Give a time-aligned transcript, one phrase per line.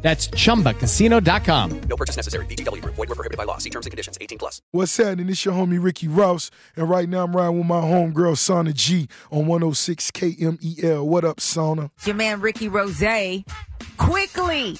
[0.00, 1.80] That's chumbacasino.com.
[1.88, 2.46] No purchase necessary.
[2.46, 2.94] VGW Group.
[2.94, 3.58] Void were prohibited by law.
[3.58, 4.16] See terms and conditions.
[4.20, 4.62] 18 plus.
[4.70, 5.28] What's happening?
[5.28, 9.08] It's your homie Ricky Rouse, and right now I'm riding with my homegirl Sana G
[9.32, 11.04] on 106 KMEL.
[11.04, 11.90] What up, Sana?
[12.04, 13.02] Your man Ricky Rose
[13.96, 14.78] quickly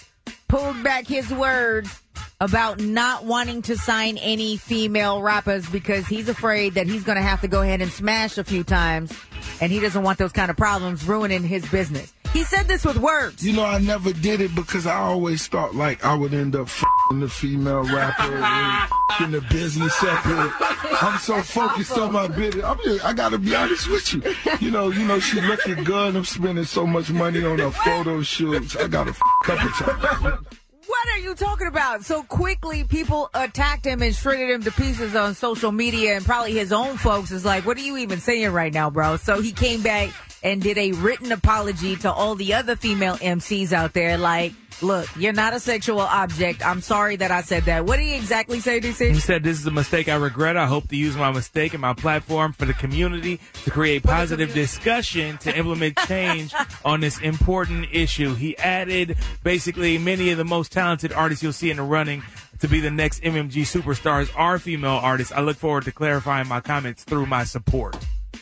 [0.48, 2.00] pulled back his words
[2.40, 7.22] about not wanting to sign any female rappers because he's afraid that he's going to
[7.22, 9.12] have to go ahead and smash a few times,
[9.60, 12.14] and he doesn't want those kind of problems ruining his business.
[12.32, 13.44] He said this with words.
[13.44, 16.68] You know, I never did it because I always thought like I would end up
[16.68, 18.90] f***ing the female rapper and
[19.24, 20.52] in the business sector.
[21.00, 22.64] I'm so focused on my business.
[22.64, 24.22] I'm just, I gotta be honest with you.
[24.60, 26.14] You know, you know, she looking good.
[26.14, 28.76] I'm spending so much money on her photo shoots.
[28.76, 30.46] I got a f- couple times.
[30.86, 32.04] What are you talking about?
[32.04, 36.52] So quickly, people attacked him and shredded him to pieces on social media, and probably
[36.52, 39.52] his own folks is like, "What are you even saying right now, bro?" So he
[39.52, 40.10] came back
[40.42, 44.18] and did a written apology to all the other female MCs out there.
[44.18, 46.64] Like, look, you're not a sexual object.
[46.64, 47.84] I'm sorry that I said that.
[47.84, 49.12] What did he exactly say, DC?
[49.12, 50.56] He said, This is a mistake I regret.
[50.56, 54.54] I hope to use my mistake and my platform for the community to create positive
[54.54, 58.34] discussion to implement change on this important issue.
[58.34, 62.22] He added basically many of the most talented artists you'll see in the running
[62.60, 65.32] to be the next MMG superstars are female artists.
[65.32, 67.96] I look forward to clarifying my comments through my support.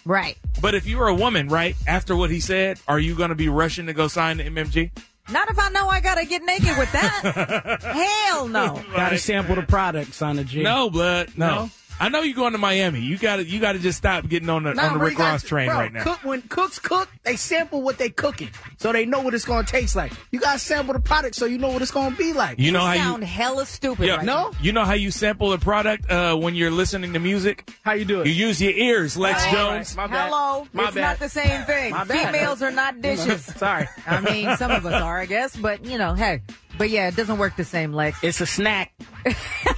[0.07, 0.39] Right.
[0.63, 3.35] But if you were a woman, right, after what he said, are you going to
[3.35, 4.91] be rushing to go sign the MMG?
[5.29, 7.79] Not if I know I gotta get naked with that.
[8.29, 8.81] Hell no.
[8.95, 10.63] Gotta sample the products on the G.
[10.63, 11.33] No, blood.
[11.37, 11.69] No.
[11.99, 13.01] I know you're going to Miami.
[13.01, 15.19] You got to you got to just stop getting on the Nah, on the Rick
[15.19, 16.03] Ross to- train bro, right now.
[16.03, 19.67] Cook, when cooks cook, they sample what they cooking, so they know what it's gonna
[19.67, 20.13] taste like.
[20.31, 22.59] You gotta sample the product so you know what it's gonna be like.
[22.59, 24.51] You know You how sound you hella stupid yeah, right no?
[24.51, 24.59] now.
[24.61, 27.71] You know how you sample a product uh, when you're listening to music?
[27.83, 28.27] How you do it?
[28.27, 29.97] You use your ears, Lex All Jones.
[29.97, 30.29] right, my bad.
[30.29, 30.69] Hello.
[30.75, 31.01] My it's bad.
[31.03, 31.93] not the same thing.
[31.93, 32.33] My bad.
[32.35, 33.45] Females are not dishes.
[33.45, 33.89] Sorry.
[34.07, 36.43] I mean, some of us are, I guess, but you know, hey.
[36.79, 38.23] But yeah, it doesn't work the same, Lex.
[38.23, 38.93] It's a snack.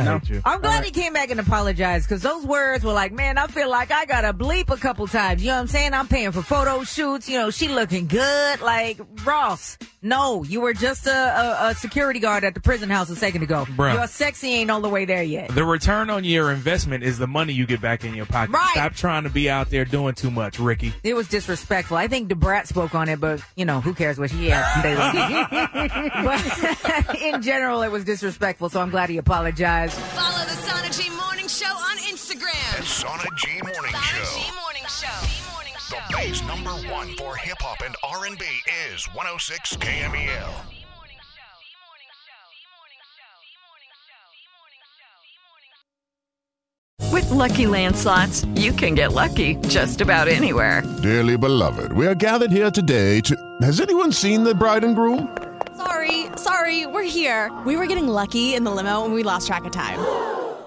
[0.00, 0.42] I hate you.
[0.44, 3.70] I'm glad he came back and apologized because those words were like, man, I feel
[3.70, 5.42] like I got to bleep a couple times.
[5.42, 5.94] You know what I'm saying?
[5.94, 7.28] I'm paying for photo shoots.
[7.28, 8.60] You know, she looking good.
[8.60, 13.10] Like, Ross, no, you were just a, a, a security guard at the prison house
[13.10, 13.66] a second ago.
[13.66, 13.94] Bruh.
[13.94, 15.54] Your sexy ain't all the way there yet.
[15.54, 18.52] The return on your investment is the money you get back in your pocket.
[18.52, 18.70] Right.
[18.72, 20.92] Stop trying to be out there doing too much, Ricky.
[21.02, 21.96] It was disrespectful.
[21.96, 24.82] I think Da Brat spoke on it, but you know, who cares what she had
[24.82, 26.10] to say.
[27.06, 28.70] but in general, it was disrespectful.
[28.70, 29.94] So I'm glad he apologized.
[29.94, 32.78] Follow the Sana G Morning Show on Instagram.
[32.78, 34.38] The Sana G Morning Sana Show.
[34.38, 34.59] G Morning
[35.90, 38.44] The base number one for hip hop and R&B
[38.92, 40.52] is 106 KMEL.
[47.10, 50.84] With Lucky Land slots, you can get lucky just about anywhere.
[51.02, 53.36] Dearly beloved, we are gathered here today to.
[53.60, 55.36] Has anyone seen the bride and groom?
[55.76, 57.50] Sorry, sorry, we're here.
[57.66, 59.98] We were getting lucky in the limo and we lost track of time.